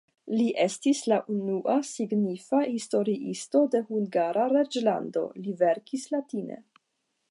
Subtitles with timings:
[0.37, 6.63] Li estis la unua signifa historiisto de Hungara reĝlando, li verkis latine.